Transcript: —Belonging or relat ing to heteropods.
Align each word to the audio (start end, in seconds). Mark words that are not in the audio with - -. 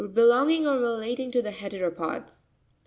—Belonging 0.15 0.65
or 0.65 0.79
relat 0.79 1.19
ing 1.19 1.29
to 1.29 1.43
heteropods. 1.43 2.47